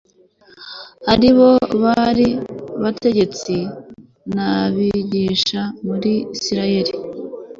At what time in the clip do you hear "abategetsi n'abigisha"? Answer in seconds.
2.77-5.61